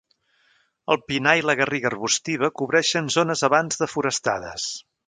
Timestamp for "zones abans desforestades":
3.19-4.69